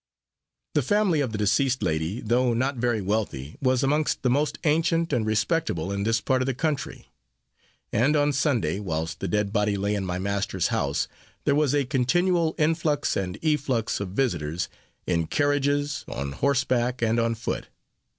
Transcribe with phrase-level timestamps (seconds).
[0.73, 5.13] The family of the deceased lady, though not very wealthy, was amongst the most ancient
[5.13, 7.11] and respectable in this part of the country;
[7.93, 11.07] and, on Sunday, whilst the dead body lay in my master's house,
[11.45, 14.69] there was a continual influx and efflux of visiters,
[15.05, 17.67] in carriages, on horse back, and on foot.